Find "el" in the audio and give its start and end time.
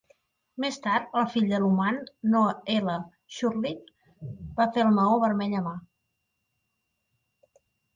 1.21-1.27, 4.89-4.99